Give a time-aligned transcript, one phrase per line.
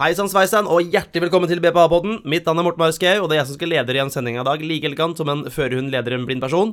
[0.00, 2.22] Hei sann, sveisann, og hjertelig velkommen til BPA-podden.
[2.30, 4.46] Mitt navn er Morten Marskau, og det er jeg som skal lede igjen sendinga i
[4.48, 4.62] dag.
[4.64, 6.70] Like elegant som en førerhund leder en blind person,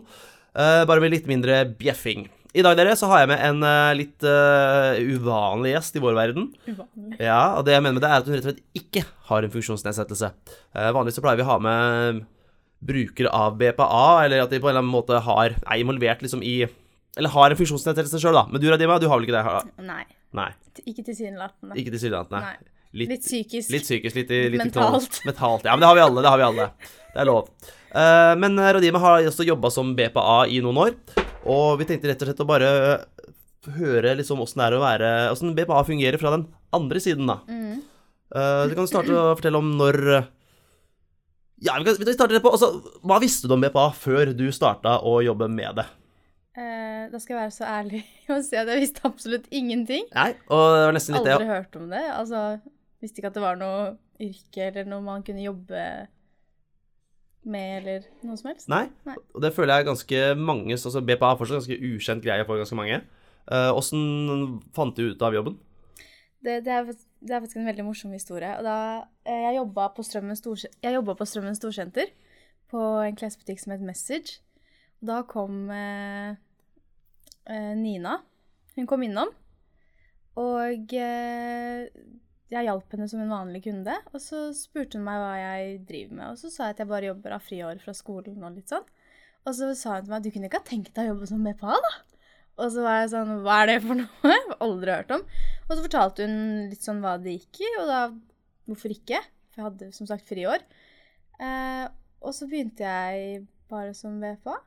[0.55, 2.29] uh, bare med litt mindre bjeffing.
[2.57, 6.15] I dag dere, så har jeg med en uh, litt uh, uvanlig gjest i vår
[6.15, 6.47] verden.
[6.71, 7.19] Uvanlig.
[7.19, 9.03] Ja, og det jeg mener med det, er at hun rett og slett ikke
[9.33, 10.31] har en funksjonsnedsettelse.
[10.77, 12.23] Vanligvis så pleier vi å ha med
[12.87, 16.45] brukere av BPA, eller at de på en eller annen måte har, er involvert liksom
[16.47, 16.61] i
[17.17, 18.47] Eller har en funksjonsnedsettelse sjøl, da.
[18.53, 19.45] Men du, Radima, du har vel ikke det?
[19.51, 20.03] har- Nei.
[20.37, 20.49] Nei.
[20.77, 21.75] t- Ikke tilsynelatende.
[21.81, 22.39] Ikke tilsynelatende.
[22.45, 22.73] Nei.
[22.95, 23.71] Litt, Litt psykisk.
[23.73, 25.19] litt psykisk, litt, litt Mentalt.
[25.27, 25.65] Mentalt.
[25.67, 26.23] Ja, men det har vi alle.
[26.23, 26.69] Det har vi alle.
[27.13, 27.49] Det er lov.
[27.91, 30.95] Uh, men Radime Radima har også jobba som BPA i noen år,
[31.47, 32.71] og vi tenkte rett og slett å bare
[33.77, 37.39] høre liksom åssen det er å være Åssen BPA fungerer fra den andre siden, da.
[37.49, 37.83] Mm.
[38.31, 39.97] Uh, du kan starte å fortelle om når
[41.63, 42.73] Ja, vi kan, vi det starte på altså,
[43.07, 45.87] Hva visste du om BPA før du starta å jobbe med det?
[46.57, 48.01] Uh, da skal jeg være så ærlig
[48.33, 50.07] og si at jeg visste absolutt ingenting.
[50.15, 52.03] Nei, og det var nesten litt det Aldri hørt om det.
[52.17, 52.43] Altså,
[53.03, 55.83] visste ikke at det var noe yrke eller noe man kunne jobbe
[57.47, 58.67] med eller noe som helst.
[58.71, 59.15] Nei, Nei.
[59.33, 62.59] og det føler jeg er ganske mange altså BPA er fortsatt ganske ukjent greie for
[62.59, 63.01] ganske mange.
[63.47, 65.55] Åssen uh, fant du ut av jobben?
[66.43, 66.89] Det, det, er,
[67.23, 68.49] det er faktisk en veldig morsom historie.
[68.59, 68.77] Og da,
[69.25, 72.11] eh, jeg jobba på på Strømmen Storsenter
[72.71, 74.39] på en klesbutikk som het Message.
[75.01, 76.35] Og da kom eh,
[77.49, 78.19] eh, Nina.
[78.75, 79.31] Hun kom innom.
[80.37, 81.87] Og eh,
[82.51, 83.95] jeg hjalp henne som en vanlig kunde.
[84.13, 86.27] Og så spurte hun meg hva jeg driver med.
[86.31, 88.85] Og så sa jeg at jeg bare jobber av friår fra skolen og litt sånn.
[89.47, 91.29] Og så sa hun til meg at du kunne ikke ha tenkt deg å jobbe
[91.29, 91.93] som BPA, da?
[92.57, 94.09] Og så var jeg sånn, hva er det for noe?
[94.33, 95.23] Jeg har Aldri hørt om.
[95.67, 96.39] Og så fortalte hun
[96.71, 97.99] litt sånn hva det gikk i, og da
[98.67, 99.19] hvorfor ikke?
[99.53, 100.63] For jeg hadde som sagt friår.
[101.43, 101.85] Eh,
[102.25, 104.57] og så begynte jeg bare som VFA.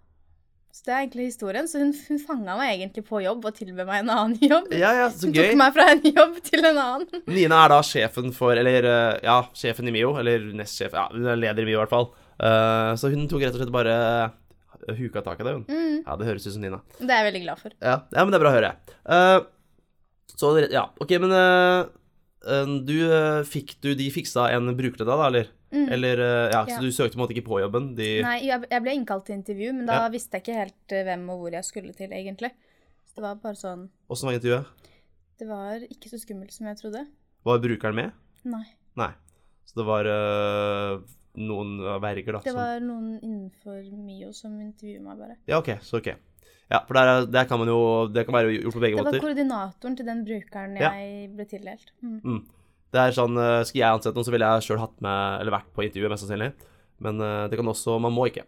[0.71, 1.67] Så det er egentlig historien.
[1.69, 4.69] Så hun, hun fanga meg egentlig på jobb og tilbød meg en annen jobb.
[4.73, 5.49] Ja, ja, så Hun gøy.
[5.51, 7.23] tok meg fra en jobb til en annen.
[7.37, 11.27] Nina er da sjefen for Eller eh, ja, sjefen i MIO, eller nestsjef Ja, hun
[11.27, 12.11] er leder i MIO i hvert fall.
[12.41, 15.65] Uh, så hun tok rett og slett bare eh, huka tak i det, hun.
[15.69, 16.79] Mm, Ja, det høres ut som Nina.
[17.01, 17.75] det er jeg veldig glad for.
[17.85, 18.71] Ja, ja men det er bra å høre.
[19.05, 19.41] Uh,
[20.41, 21.83] så ja, OK, men eh,
[22.41, 25.51] du eh, Fikk du De fiksa en bruker til deg, da, eller?
[25.71, 25.89] Mm.
[25.93, 26.77] Eller eh, Ja, Ja.
[26.79, 27.95] så du søkte på en måte ikke på jobben?
[27.97, 30.09] De Nei, jeg, jeg ble innkalt til intervju, men da Ja.
[30.09, 32.51] visste jeg ikke helt eh, hvem og hvor jeg skulle til, egentlig.
[33.07, 34.67] Så det var bare sånn Åssen var intervjuet?
[35.39, 37.07] Det var ikke så skummelt som jeg trodde.
[37.45, 38.13] Var brukeren med?
[38.45, 38.65] Nei.
[38.97, 39.13] Nei.
[39.65, 40.99] Så det var eh,
[41.41, 42.41] noen verger, da?
[42.45, 45.37] Det som- var noen innenfor MIO som intervjuet meg, bare.
[45.47, 45.77] Ja, OK.
[45.81, 46.11] Så OK.
[46.71, 49.11] Ja, for der, der kan man jo Det kan være gjort på begge måter.
[49.11, 49.27] Det var måter.
[49.27, 50.91] koordinatoren til den brukeren Ja.
[50.95, 51.93] jeg ble tildelt.
[52.03, 52.21] Mm.
[52.23, 52.43] Mm.
[52.91, 55.57] Det er sånn, eh, Skal jeg ansette noen, så ville jeg sjøl hatt med Eller
[55.59, 56.53] vært på intervjuet, mest sannsynlig.
[57.01, 58.47] Men eh, det kan også Man må ikke.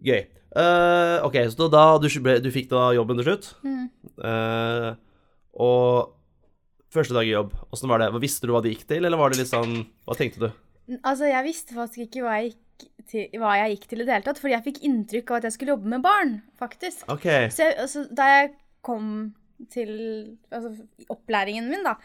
[0.00, 0.26] Gøy.
[0.50, 3.50] Uh, OK, så da du, du fikk da jobben til slutt.
[3.62, 3.84] Mm.
[4.18, 4.96] Uh,
[5.54, 6.16] og
[6.90, 8.08] første dag i jobb, åssen var det?
[8.22, 10.50] Visste du hva det gikk til, eller var det litt sånn Hva tenkte du?
[11.04, 12.64] Altså, jeg visste faktisk ikke hva jeg, gikk
[13.10, 15.48] til, hva jeg gikk til i det hele tatt, fordi jeg fikk inntrykk av at
[15.48, 17.04] jeg skulle jobbe med barn, faktisk.
[17.12, 17.50] Okay.
[17.52, 18.52] Så jeg, altså, da jeg
[18.86, 19.10] kom
[19.68, 19.90] til
[20.54, 20.70] altså,
[21.12, 21.96] opplæringen min, da,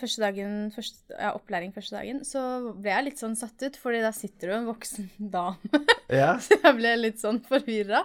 [0.00, 2.42] første dagen, første, ja, opplæring første dagen, så
[2.74, 5.84] ble jeg litt sånn satt ut, fordi da sitter du en voksen dame.
[6.10, 6.34] Ja.
[6.44, 8.04] Så jeg ble litt sånn forvirra.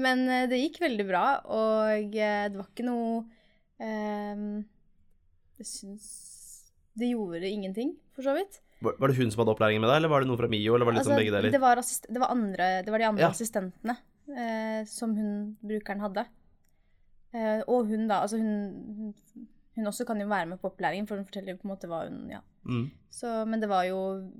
[0.00, 3.22] Men eh, det gikk veldig bra, og eh, det var ikke noe
[3.76, 4.44] eh,
[5.60, 6.06] Jeg syns
[6.96, 8.62] Det gjorde ingenting, for så vidt.
[8.82, 10.88] Var, det hun som hadde opplæringen med deg, eller var det noen fra MIO, eller
[10.88, 11.54] var det liksom altså, begge deler?
[11.54, 13.30] Det, var det, var andre, det var de andre Ja.
[13.30, 13.96] assistentene
[14.32, 15.32] eh, som hun
[15.62, 16.26] brukeren hadde.
[17.32, 18.22] Eh, og hun, da.
[18.24, 21.62] Altså hun, hun, hun også kan jo være med på opplæringen, for hun forteller jo
[21.62, 22.42] på en måte hva hun Ja.
[22.68, 22.90] Mm.
[23.10, 23.98] Så, men det var jo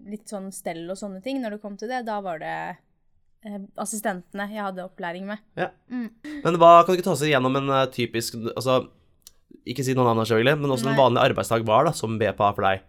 [0.09, 2.05] litt sånn stell og sånne ting når det kom til det.
[2.07, 2.57] Da var det
[3.45, 5.43] eh, assistentene jeg hadde opplæring med.
[5.59, 5.71] Ja.
[5.91, 6.09] Mm.
[6.45, 8.85] Men hva kan du ikke ta oss igjennom en eh, typisk Altså,
[9.69, 12.65] ikke si noen navn, selvfølgelig, men også en vanlig arbeidsdag var da, som BPA for
[12.67, 12.87] deg?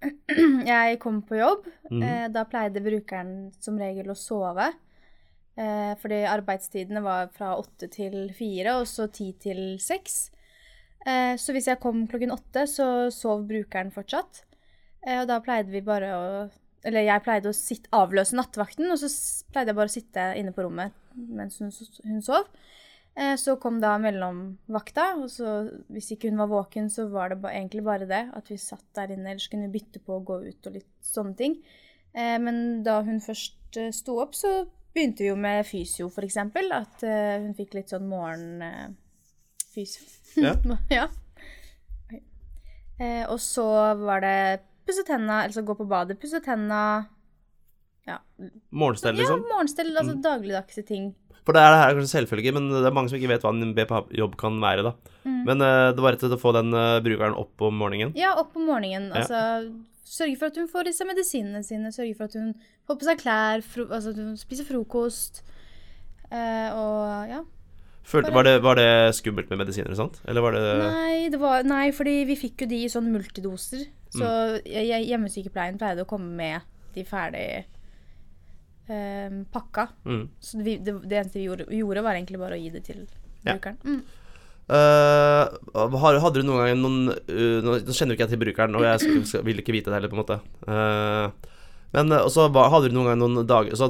[0.72, 1.66] Jeg kom på jobb.
[1.90, 2.02] Mm.
[2.02, 4.70] Eh, da pleide brukeren som regel å sove.
[5.60, 10.30] Eh, fordi arbeidstidene var fra åtte til fire, og så ti til seks.
[11.06, 14.44] Eh, så hvis jeg kom klokken åtte, så sov brukeren fortsatt.
[15.04, 16.24] Eh, og da pleide vi bare å
[16.80, 19.08] Eller jeg pleide å sitte, avløse nattevakten, og så
[19.52, 21.68] pleide jeg bare å sitte inne på rommet mens hun,
[22.06, 22.46] hun sov.
[23.18, 27.40] Eh, så kom da mellomvakta, og så hvis ikke hun var våken, så var det
[27.42, 28.24] ba, egentlig bare det.
[28.36, 30.92] At vi satt der inne, ellers kunne vi bytte på å gå ut og litt
[31.04, 31.58] sånne ting.
[32.14, 34.64] Eh, men da hun først eh, sto opp, så
[34.94, 36.72] begynte vi jo med fysio, eksempel.
[36.74, 40.02] At eh, hun fikk litt sånn morgenfysio.
[40.38, 40.54] Ja.
[41.00, 41.06] ja.
[43.00, 43.66] Eh, og så
[44.00, 47.06] var det pusse tenna, altså gå på badet, pusse tenna
[48.08, 48.18] Ja,
[48.70, 49.44] Morgenstell, ja liksom?
[49.48, 51.14] morgenstell, altså dagligdagse ting.
[51.50, 53.42] For det er, det her er kanskje selvfølge, men det er mange som ikke vet
[53.44, 54.92] hva en BPA-jobb kan være, da.
[55.26, 55.38] Mm.
[55.48, 58.14] Men uh, det var rett og slett å få den uh, brukeren opp om morgenen.
[58.18, 59.10] Ja, opp om morgenen.
[59.10, 59.24] Ja.
[59.24, 59.40] Altså
[60.10, 62.52] sørge for at hun får disse medisinene sine, sørge for at hun
[62.88, 65.42] får på seg klær, fro altså at hun spiser frokost.
[66.30, 67.42] uh, og ja.
[68.10, 70.22] Følte, var, det, var det skummelt med medisiner og sånt?
[70.26, 73.84] Eller var det Nei, det var, nei, fordi vi fikk jo de i sånn multidoser.
[74.10, 75.04] Så Mm.
[75.06, 76.64] hjemmesykepleien pleide å komme med
[76.96, 77.44] de ferdig
[78.88, 79.88] eh, pakka.
[80.04, 80.24] mm.
[80.40, 83.06] Så vi, det, det eneste vi gjorde, gjorde, var egentlig bare å gi det til
[83.44, 83.54] Ja.
[83.54, 83.78] brukeren.
[83.84, 84.02] Mm.
[84.70, 88.84] Uh, hadde du noen gang noen uh, Nå kjenner jo ikke jeg til brukeren, og
[88.86, 90.36] jeg skal, skal, vil ikke vite det heller, på en måte.
[90.62, 91.56] Uh,
[91.90, 93.88] men også hadde du noen gang noen dager så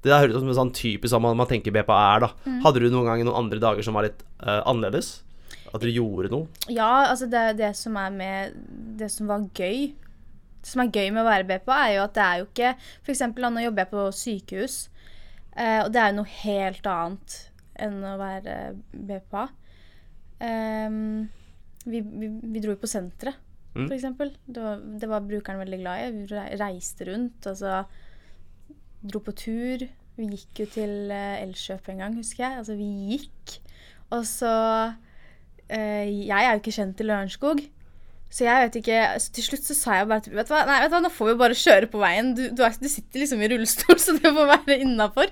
[0.00, 2.30] Det høres ut som en sånn typisk sånn man, man tenker BPA er, da.
[2.46, 2.60] Mm.
[2.64, 5.18] Hadde du noen gang noen andre dager som var litt annerledes?
[5.74, 6.48] At du gjorde noe?
[6.72, 8.54] Ja, altså det, det som er med
[8.96, 9.90] Det som var gøy
[10.68, 12.72] Det som er gøy med å være BPA, er jo at det er jo ikke
[13.40, 14.76] da, nå jobber jeg på sykehus,
[15.56, 17.36] eh, og det er jo noe helt annet
[17.78, 18.56] enn å være
[18.92, 19.46] BPA.
[20.38, 21.28] Um,
[21.88, 23.38] vi, vi, vi dro jo på senteret,
[23.78, 23.86] Mm.
[23.94, 24.30] eksempel.
[24.48, 26.06] Det var, det var brukeren veldig glad i.
[26.16, 27.84] Vi reiste rundt, altså
[29.06, 29.84] dro på tur.
[30.18, 32.58] Vi gikk jo til eh, Elkjøp en gang, husker jeg.
[32.58, 33.58] Altså, vi gikk.
[34.16, 34.50] Og så
[35.68, 37.62] eh, Jeg er jo ikke kjent i Lørenskog.
[38.28, 40.64] Så jeg vet ikke så Til slutt så sa jeg bare til Vet du hva,
[40.68, 42.34] nei, vet du hva nå får vi bare kjøre på veien.
[42.36, 45.30] Du, du, er, du sitter liksom i rullestol, så det får være innafor.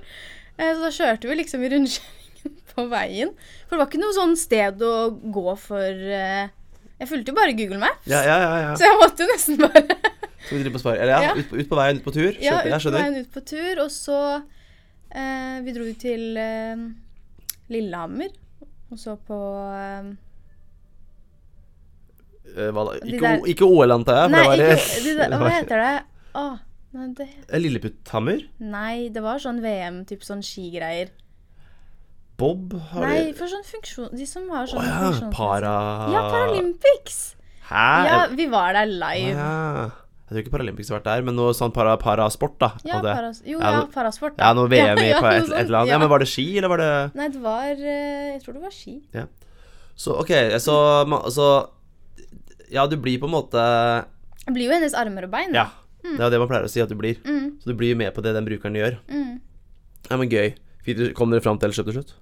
[0.57, 3.35] Eh, så da kjørte vi liksom i rundkjøringen på veien.
[3.67, 4.95] For det var ikke noe sånn sted å
[5.35, 5.85] gå for
[6.21, 6.49] eh,
[7.03, 8.09] Jeg fulgte jo bare Google Maps.
[8.09, 8.53] Ja, ja, ja.
[8.65, 8.75] ja.
[8.81, 9.85] Så jeg måtte jo nesten bare
[10.47, 10.97] Så vi på spar?
[11.03, 11.33] Eller ja.
[11.35, 12.29] Ut, på- ut på veien, ut på tur?
[12.41, 13.81] Ja, ut på veien ut på tur.
[13.83, 14.19] Og så
[15.11, 16.85] eh, Vi dro til eh,
[17.75, 18.31] Lillehammer.
[18.95, 19.37] Og så på
[22.55, 22.85] eh, Eh, da?
[23.03, 24.31] De Ikke, ikke OL, antar jeg?
[24.37, 25.95] Nei, ikke, de der, hva heter det?
[26.37, 26.57] Åh,
[26.97, 28.43] nei, det Eh, Lilleputthammer?
[28.61, 31.11] Nei, det var sånn VM, typ sånn skigreier.
[32.37, 32.75] Bob?
[32.93, 35.37] Har Nei, for sånn funksjon De som har sånn ja, funksjonsnedsettelse.
[35.37, 35.71] para...
[36.13, 37.21] Ja, Paralympics!
[37.71, 37.85] Hæ?
[38.07, 39.31] Ja, vi var der live.
[39.33, 39.39] live.
[39.39, 40.03] ja.
[40.27, 42.73] Jeg tror ikke Paralympics har vært der, men noe sånn para, parasport, da.
[42.83, 44.35] Ja, paras jo, Ja, ja, parasport.
[44.43, 45.93] ja, noe VM i Ja, på et, et eller annet.
[45.93, 45.99] Ja, ja.
[46.03, 48.75] men var det ski, eller var det Nei, det var eh, Jeg tror det var
[48.75, 48.97] ski.
[49.97, 50.75] Så OK, så,
[51.31, 51.47] så
[52.73, 53.63] Ja, du blir på en måte
[54.47, 55.55] Det blir jo hennes armer og bein.
[55.55, 55.69] Ja.
[56.03, 57.17] Det er det man pleier å si at du blir.
[57.27, 58.99] Mm, Så du blir jo med på det den brukeren gjør.
[59.09, 59.41] mm.
[60.11, 60.55] Ja, men gøy.
[61.19, 62.13] Kom dere fram til Elkjøp til slutt?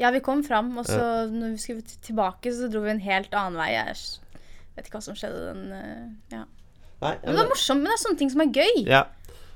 [0.00, 3.34] Ja, vi kom fram, og så når vi skulle tilbake, så dro vi en helt
[3.36, 3.74] annen vei.
[3.74, 3.96] Jeg
[4.76, 6.44] vet ikke hva som skjedde den eh, Ja.
[7.02, 7.12] Nei.
[7.24, 8.86] Men det var morsomt, men det er sånne ting som er gøy.
[8.88, 9.02] Ja.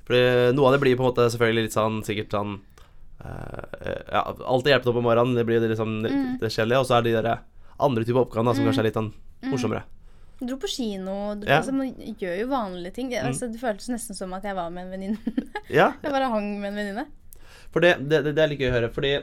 [0.05, 2.61] for noe av det blir på en måte selvfølgelig litt sånn sikkert sånn
[3.25, 3.65] uh,
[4.13, 6.39] Ja, alltid hjelpe til på morgenen, det blir liksom Mm.
[6.41, 6.81] det kjedelige.
[6.81, 7.39] Og så er det de der
[7.81, 9.13] andre typer oppgaver som som kanskje er litt sånn
[9.49, 9.83] morsommere.
[9.85, 10.04] Vi
[10.49, 11.15] dro på kino.
[11.45, 11.59] Ja.
[11.59, 13.13] Altså, man gjør jo vanlige ting.
[13.13, 13.31] Mm.
[13.31, 15.39] Altså, det føltes nesten som at jeg var med en venninne.
[15.69, 17.07] Ja, jeg bare hang med en venninne.
[17.75, 19.17] for det, det, det, er litt gøy å høre, fordi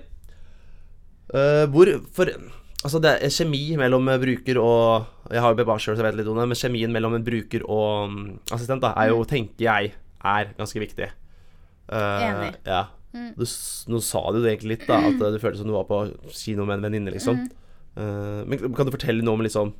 [1.32, 2.34] uh, Hvor For
[2.82, 6.18] Altså, det er kjemi mellom bruker og Jeg har jo BBA sjøl, så jeg vet
[6.18, 8.16] litt om det, men kjemien mellom en bruker og um,
[8.50, 9.92] assistent da, er jo, tenker jeg,
[10.26, 11.12] er ganske viktig.
[11.92, 12.50] Uh, Enig.
[12.66, 12.88] Ja.
[13.14, 13.36] Mm.
[13.38, 13.46] Du,
[13.92, 16.02] nå sa du det egentlig litt, da, at du det føltes som du var på
[16.34, 17.46] kino med en venninne, liksom.
[17.96, 19.74] Eh, men kan du fortelle noe om liksom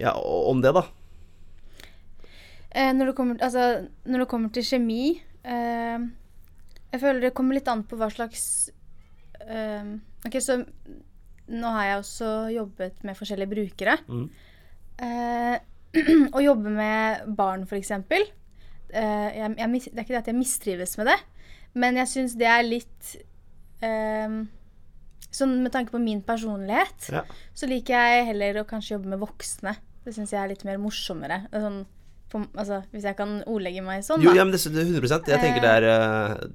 [0.00, 0.86] Ja, om det, da?
[2.70, 3.64] Eh, når, det kommer, altså,
[4.06, 5.02] når det kommer til kjemi
[5.42, 6.04] eh,
[6.92, 8.44] Jeg føler det kommer litt an på hva slags
[9.42, 9.88] eh,
[10.28, 10.60] Ok, så
[11.50, 13.96] nå har jeg også jobbet med forskjellige brukere.
[14.06, 14.26] Mm.
[15.02, 15.56] Eh,
[16.36, 17.90] å jobbe med barn, f.eks.
[17.90, 18.20] Eh,
[18.94, 21.16] jeg, jeg, det er ikke det at jeg mistrives med det,
[21.74, 23.16] men jeg syns det er litt
[23.82, 24.40] eh,
[25.30, 27.20] Sånn med tanke på min personlighet, Ja.
[27.54, 29.76] så liker jeg heller å kanskje jobbe med voksne.
[30.04, 31.42] Det syns jeg er litt mer morsommere.
[31.52, 31.82] Er Sånn,
[32.30, 35.32] på, altså, hvis jeg kan ordlegge meg sånn, Jo, ja, men det, det er 100
[35.32, 36.50] Jeg tenker det er uh,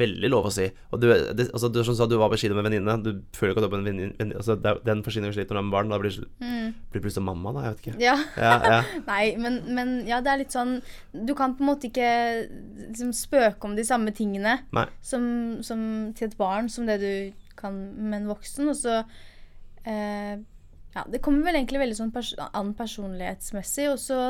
[0.00, 0.66] veldig lov å si.
[0.92, 2.96] Og du, det, altså, du, som sa, du var på kino med venninne.
[3.02, 5.56] Du føler ikke at du er på en venninne altså, Den forsvinner jo litt når
[5.56, 5.92] du er med barn.
[5.92, 6.74] Da blir Mm.
[6.92, 7.62] blir plutselig mamma, da.
[7.66, 7.94] Jeg vet ikke.
[8.04, 8.16] Ja.
[8.36, 8.80] Ja, ja.
[9.10, 10.76] Nei, men, men ja, det er litt sånn
[11.12, 12.10] Du kan på en måte ikke
[12.88, 14.58] liksom, spøke om de samme tingene
[15.04, 15.24] som,
[15.66, 15.80] som
[16.16, 17.12] til et barn som det du
[17.56, 18.68] kan med en voksen.
[18.72, 19.00] Og så
[19.88, 20.36] eh,
[20.96, 23.90] Ja, det kommer vel egentlig veldig sånn pers an personlighetsmessig.
[23.92, 24.20] Og så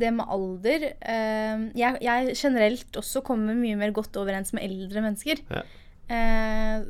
[0.00, 5.04] det med alder eh, jeg, jeg generelt også kommer mye mer godt overens med eldre
[5.04, 5.42] mennesker.
[5.52, 5.64] Ja.
[6.08, 6.86] Eh,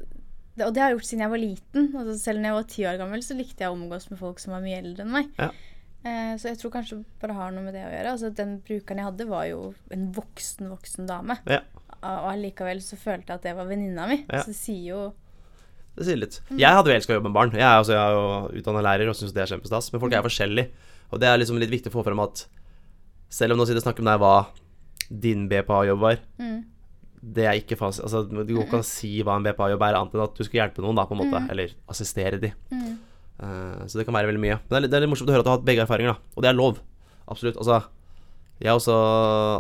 [0.55, 1.89] det, og det har jeg gjort siden jeg var liten.
[1.99, 4.43] Altså, selv når jeg var ti år gammel, så likte jeg å omgås med folk
[4.43, 5.33] som var mye eldre enn meg.
[5.41, 5.51] Ja.
[6.05, 8.15] Eh, så jeg tror kanskje bare har noe med det å gjøre.
[8.15, 9.61] Altså, den brukeren jeg hadde, var jo
[9.95, 11.41] en voksen, voksen dame.
[11.51, 11.65] Ja.
[12.05, 14.21] Og allikevel så følte jeg at det var venninna mi.
[14.29, 15.03] Så det sier jo
[15.97, 16.41] Det sier litt.
[16.59, 17.53] Jeg hadde jo elska å jobbe med barn.
[17.55, 19.93] Jeg er, altså, jeg er jo utdanna lærer og syns det er kjempestas.
[19.95, 20.71] Men folk er forskjellige.
[21.15, 22.47] Og det er liksom litt viktig å få frem at
[23.31, 24.35] selv om nå sitter og snakker om deg hva
[25.11, 26.59] din BPA-jobb var, mm,
[27.35, 29.97] det er ikke fast, Altså, du går ikke an å si hva en BPA-jobb er,
[29.99, 31.43] annet enn at du skal hjelpe noen, da, på en måte.
[31.53, 32.51] Eller assistere de.
[32.73, 32.97] Mm.
[33.45, 34.59] Eh, så det kan være veldig mye.
[34.59, 35.85] Men det er, litt- det er litt morsomt å høre at du har hatt begge
[35.87, 36.33] erfaringer, da.
[36.37, 36.81] Og det er lov.
[37.31, 37.57] Absolutt.
[37.63, 37.79] Altså,
[38.63, 38.95] jeg også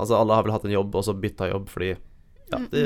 [0.01, 1.95] Altså, alle har vel hatt en jobb, og så bytta jobb fordi
[2.53, 2.83] Ja, det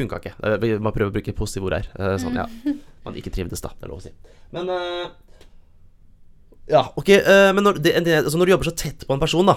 [0.00, 0.34] funka ikke.
[0.64, 1.90] Vi- Man prøver å bruke positive ord her.
[1.96, 2.48] Eh, sånn, ja.
[3.06, 3.72] Man ikke trivdes, da.
[3.76, 4.12] Det er lov å si.
[4.52, 5.10] Men eh,
[6.70, 9.48] ja, ok, eh, men når, det, altså når du jobber så tett på en person,
[9.48, 9.56] da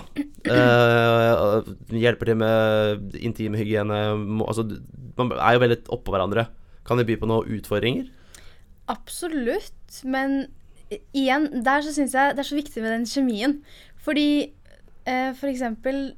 [0.49, 1.59] uh,
[1.93, 3.99] Hjelper til med intimhygiene
[4.47, 4.65] altså,
[5.19, 6.47] Man er jo veldig oppå hverandre.
[6.87, 8.07] Kan det by på noen utfordringer?
[8.91, 10.01] Absolutt.
[10.09, 10.47] Men
[11.13, 13.59] igjen, der så syns jeg det er så viktig med den kjemien.
[14.03, 14.27] Fordi
[15.05, 16.15] eh, for eksempel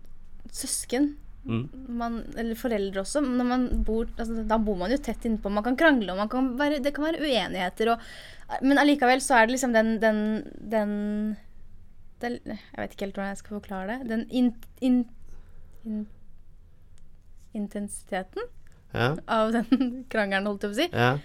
[0.55, 1.65] søsken Mm.
[1.97, 3.21] man, eller foreldre også.
[3.85, 5.51] Bor, altså, da bor man jo tett innpå.
[5.53, 7.93] Man kan krangle, og man kan være, det kan være uenigheter.
[7.93, 10.23] Og, men allikevel så er det liksom den, den,
[10.57, 10.95] den
[12.23, 14.09] den Jeg vet ikke helt hvordan jeg skal forklare det.
[14.09, 15.01] Den in, in,
[15.85, 16.05] in,
[17.53, 18.45] intensiteten
[18.95, 19.67] Ja, av den
[20.11, 20.89] krangelen, holdt jeg på å si.
[20.93, 21.15] ja.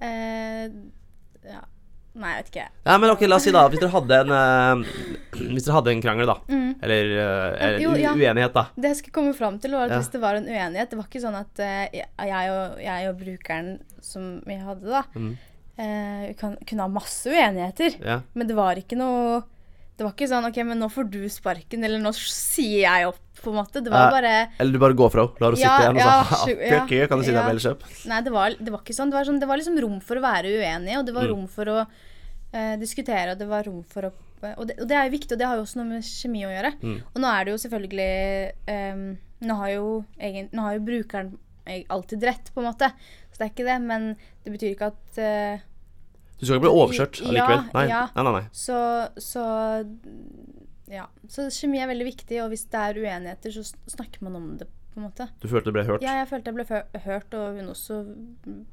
[0.00, 0.70] Eh,
[1.44, 1.60] ja.
[2.14, 2.64] Nei, jeg vet ikke.
[2.90, 4.88] ja, men ok, la oss si da Hvis dere hadde en uh,
[5.38, 6.34] Hvis dere hadde en krangel, da.
[6.82, 7.84] Eller, eh, eller Mm.
[7.84, 8.14] Jo, ja.
[8.18, 8.64] uenighet, da.
[8.74, 10.00] Det jeg skulle komme fram til, var at Ja.
[10.02, 11.86] hvis det var en uenighet Det var ikke sånn at uh,
[12.26, 13.70] jeg, og, jeg og brukeren
[14.02, 15.36] som vi hadde, da, Mm.
[16.36, 17.94] kan, kunne ha masse uenigheter.
[18.04, 18.18] Ja.
[18.34, 19.42] Men det var ikke noe
[20.00, 23.18] Det var ikke sånn OK, men nå får du sparken, eller nå sier jeg opp,
[23.40, 23.82] på en måte.
[23.84, 25.98] Det var eh, bare Eller du bare går fra henne, lar henne Ja, sitte igjen,
[25.98, 27.44] og ja, sånn ja, ok, kan du si deg ja.
[27.50, 27.84] vel kjøp?
[28.08, 29.12] Nei, det var, det var ikke sånn.
[29.12, 29.42] Det var, sånn.
[29.42, 31.34] det var liksom rom for å være uenig, og det var Mm.
[31.34, 34.96] rom for å eh, diskutere, og det var rom for å og det, og det
[34.96, 36.70] er jo viktig, og det har jo også noe med kjemi å gjøre.
[36.80, 36.94] Mm.
[37.12, 38.12] Og nå er det jo selvfølgelig
[38.72, 39.02] um,
[39.44, 41.34] nå, har jo egen, nå har jo brukeren
[41.68, 42.88] eh, alltid rett, på en måte.
[43.28, 44.06] Så det er ikke det, men
[44.46, 45.66] det betyr ikke at eh,
[46.40, 47.62] Du skal ikke bli overkjørt Ja, allikevel?
[47.76, 48.02] Nei, ja.
[48.16, 48.32] nei, nei.
[48.40, 48.44] nei.
[48.56, 48.80] så,
[49.20, 49.44] så
[50.90, 51.04] Ja.
[51.30, 54.66] Så kjemi er veldig viktig, og hvis det er uenigheter, så snakker man om det,
[54.90, 55.28] på en måte.
[55.42, 56.02] Du følte du ble hørt?
[56.02, 58.64] Ja, jeg følte jeg ble hørt, og hun også mm,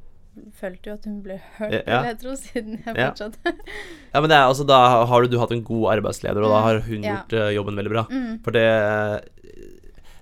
[0.57, 2.00] følte jo at hun ble hørt, Ja, ja.
[2.09, 3.53] jeg tro, siden jeg fortsatte.
[4.15, 4.79] Ja, men det er, altså, da
[5.12, 7.17] har du, du hatt en god arbeidsleder, og da har hun Mm, ja.
[7.19, 8.05] gjort uh, jobben veldig bra.
[8.09, 8.39] Mm.
[8.47, 8.65] For det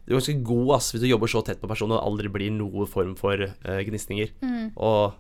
[0.05, 2.29] Du er ganske god ass, hvis du jobber så tett på personen og det aldri
[2.35, 4.35] blir noen form for uh, gnisninger.
[4.43, 4.67] Mm.
[4.75, 5.15] Og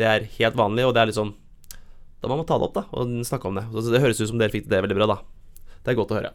[0.00, 1.34] det er helt vanlig, og det er litt sånn
[2.20, 3.64] Da må man ta det opp, da, og snakke om det.
[3.72, 5.18] Så det høres ut som dere fikk det veldig bra, da.
[5.80, 6.32] Det er godt å høre.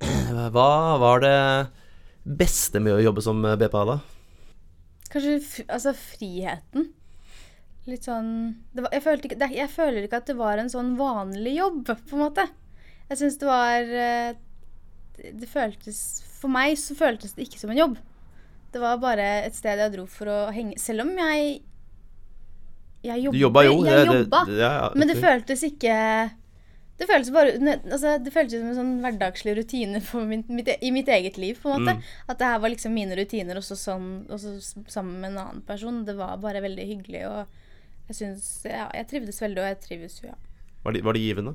[0.54, 0.70] Hva
[1.02, 1.36] var det
[2.22, 3.96] beste med å jobbe som BPA, da?
[5.10, 6.92] Kanskje altså friheten.
[7.90, 8.30] Litt sånn
[8.76, 12.18] var, jeg, følte ikke, jeg føler ikke at det var en sånn vanlig jobb, på
[12.18, 12.46] en måte.
[13.10, 14.38] Jeg syns det var eh,
[15.20, 17.96] det føltes For meg så føltes det ikke som en jobb.
[18.70, 21.56] Det var bare et sted jeg dro for å henge Selv om jeg
[23.02, 23.62] Jeg Du jobba.
[23.64, 23.84] jo.
[23.84, 24.44] Jeg det- jobba.
[24.46, 26.30] det- ja, ja, Men det føltes ikke
[27.00, 30.90] Det føltes bare altså, Det føltes som en sånn hverdagslig rutine min, mitt, e- i
[30.90, 31.56] mitt eget liv.
[31.62, 31.94] på en måte.
[31.96, 32.02] Mm.
[32.28, 34.26] At det her var liksom mine rutiner, og så sånn,
[34.86, 36.04] sammen med en annen person.
[36.04, 37.26] Det var bare veldig hyggelig.
[37.26, 37.46] og
[38.08, 40.34] Jeg synes, ja, jeg trivdes veldig, og jeg trives jo, ja.
[40.84, 41.54] Var, det, var det givende?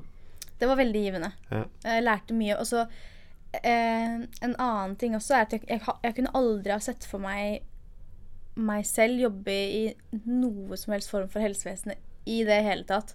[0.58, 1.32] Det var veldig givende.
[1.50, 1.64] Ja.
[1.84, 2.56] Jeg lærte mye.
[2.58, 2.86] Og så
[3.62, 7.18] eh, En annen ting også er at jeg, jeg, jeg kunne aldri ha sett for
[7.22, 7.62] meg
[8.56, 9.82] meg selv jobbe i
[10.24, 13.12] noe som helst form for helsevesenet i det hele tatt.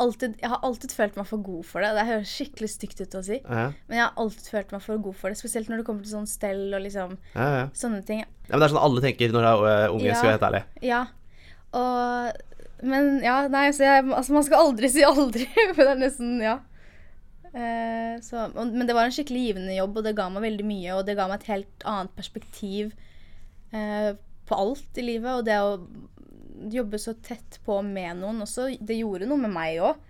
[0.00, 1.90] Alltid, jeg har alltid følt meg for god for det.
[1.94, 3.36] Det høres skikkelig stygt ut å si.
[3.44, 5.38] Ja, Men jeg har alltid følt meg for god for det.
[5.38, 7.66] Spesielt når det kommer til sånn stell og liksom ja, ja.
[7.76, 8.22] sånne ting.
[8.24, 10.16] ja men det er sånn alle tenker når de er uh, unge, Ja.
[10.16, 10.64] skal jeg være helt ærlig.
[10.88, 11.02] Ja.
[11.78, 12.40] Og
[12.82, 16.34] Men ja, nei, så jeg Altså, man skal aldri si aldri, for det er nesten
[16.42, 16.56] Ja.
[17.52, 20.94] Eh, så, men det var en skikkelig givende jobb, og det ga meg veldig mye.
[20.96, 22.94] Og det ga meg et helt annet perspektiv
[23.76, 24.14] eh,
[24.52, 25.32] på alt i livet.
[25.34, 29.80] Og det å jobbe så tett på med noen også, det gjorde noe med meg
[29.82, 30.08] òg.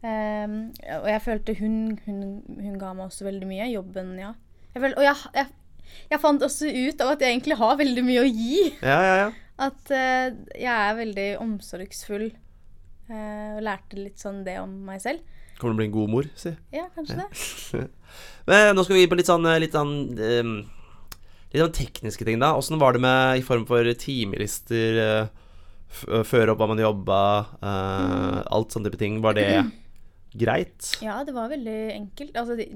[0.00, 1.74] og jeg følte hun,
[2.06, 2.20] hun,
[2.56, 3.68] hun ga meg også veldig mye.
[3.74, 4.32] Jobben, ja.
[4.70, 8.04] Jeg følte, og jeg, jeg, jeg fant også ut av at jeg egentlig har veldig
[8.06, 8.62] mye å gi.
[8.80, 9.30] Ja, ja, ja.
[9.60, 12.30] At uh, jeg er veldig omsorgsfull.
[13.10, 15.24] Uh, og lærte litt sånn det om meg selv.
[15.60, 16.52] Kommer til å bli en god mor, si.
[16.72, 17.88] Ja, kanskje det.
[18.48, 20.54] Men nå skal vi inn på litt sånn, litt sånn ehm,
[21.50, 22.52] Litt sånn tekniske ting, da.
[22.58, 25.48] Åssen var det med i form for timelister, eh,
[25.90, 27.22] føre opp hva man jobba,
[27.58, 28.36] mm.
[28.54, 29.18] alt sånne type ting.
[29.24, 29.48] Var det
[30.44, 30.92] greit?
[31.02, 32.38] Ja, det var veldig enkelt.
[32.38, 32.68] Altså, de,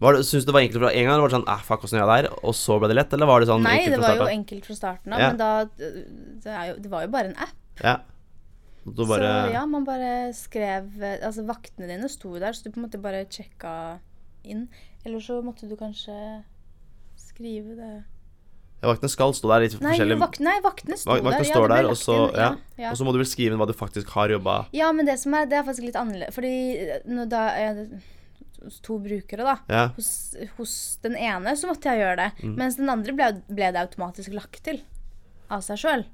[0.00, 1.20] Var det, Syns du det var enkelt fra en gang?
[1.20, 2.40] Var det sånn eh, fuck, hvordan gjør jeg det her?
[2.48, 3.12] Og så ble det lett?
[3.18, 5.28] Eller var det sånn nei, det var jo enkelt fra starten av, Ja.
[5.28, 7.60] men da det, jo, det var jo bare en app.
[7.84, 7.98] Ja.
[8.84, 12.80] Bare Så ja, man bare skrev eh, Altså, vaktene dine sto der, så du på
[12.80, 14.00] en måte bare sjekka
[14.44, 14.66] inn.
[15.04, 16.16] Eller så måtte du kanskje
[17.34, 17.92] skrive det
[18.84, 20.16] ja, Vaktene skal stå der litt Nei, forskjellig.
[20.20, 21.44] vak nei vaktene sto vaktene der.
[21.44, 22.48] Står ja, står der, og så ja.
[22.76, 22.90] ja.
[22.90, 25.14] Og så må du vel skrive inn hva du faktisk har jobba Ja, men det
[25.22, 26.34] som er, det er faktisk litt annerledes.
[26.36, 26.50] Fordi
[27.08, 27.86] når da jeg,
[28.64, 29.54] hos to brukere, da.
[29.72, 29.84] Ja.
[29.96, 30.10] Hos,
[30.58, 30.74] hos
[31.04, 32.54] den ene så måtte jeg gjøre det, Mm.
[32.60, 34.82] mens den andre ble, ble det automatisk lagt til
[35.52, 36.04] av seg sjøl.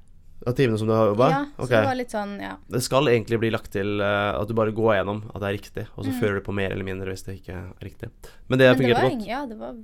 [0.47, 1.27] Av timene som du har jobba?
[1.35, 1.67] Ja, okay.
[1.67, 2.53] så det var litt sånn, ja.
[2.71, 5.57] Det skal egentlig bli lagt til uh, at du bare går gjennom at det er
[5.59, 6.21] riktig, og så Mm.
[6.23, 8.09] fører du på mer eller mindre hvis det ikke er riktig.
[8.49, 9.27] Men det Men det var, godt.
[9.27, 9.75] ja, det var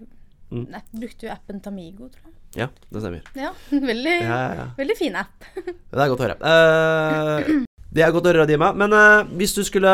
[0.51, 0.67] Mm.
[0.95, 2.37] Brukte jo appen Tamigo, tror jeg.
[2.57, 3.25] Ja, det stemmer.
[3.37, 3.53] Ja,
[3.91, 5.49] veldig, Ja, ja, veldig fin app.
[5.93, 6.37] Det er godt å høre.
[6.41, 7.65] Uh,
[7.97, 8.71] det er godt å høre, Dima.
[8.77, 9.91] Men uh, hvis du skulle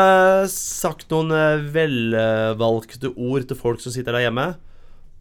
[0.51, 4.47] sagt noen eh, velvalgte ord til folk som sitter der hjemme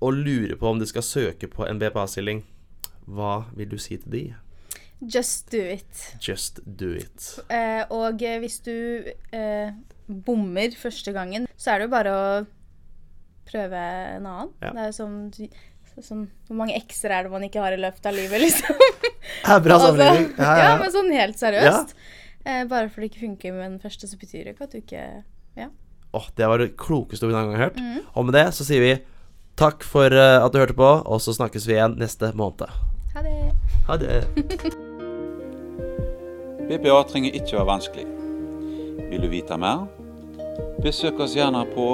[0.02, 2.42] og lurer på om de skal søke på en BPA-stilling,
[3.06, 4.22] hva vil du si til de?
[5.02, 6.08] Just do it.
[6.22, 7.28] Just do it.
[7.50, 8.74] Uh, og hvis du
[10.26, 12.26] bommer første gangen, så er det jo bare å
[13.48, 13.82] prøve
[14.16, 14.50] en annen.
[14.62, 14.72] Ja.
[14.72, 15.14] Det er jo som,
[16.02, 18.82] sånn Hvor mange ekser er det man ikke har i løpet av livet, liksom?
[19.46, 20.32] Ja, bra Altså, sammenligning.
[20.36, 20.74] Ja, ja, ja, ja.
[20.80, 21.94] men sånn helt seriøst.
[22.42, 24.80] Eh, bare fordi det ikke funker med den første, så betyr det ikke at du
[24.82, 25.02] ikke
[25.58, 25.68] Ja.
[26.12, 27.80] Åh, det var det klokeste vi noen gang har hørt.
[27.80, 28.00] Mm.
[28.14, 28.94] Og med det så sier vi
[29.60, 32.68] takk for eh, at du hørte på, og så snakkes vi igjen neste måned.
[33.14, 33.36] Ha det.
[33.88, 34.22] Ha det.
[36.68, 38.06] BPA trenger ikke være vanskelig.
[39.10, 39.86] Vil du vite mer?
[40.84, 41.86] Besøk oss gjerne på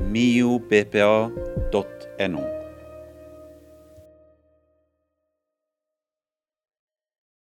[0.00, 1.30] mioppa.no.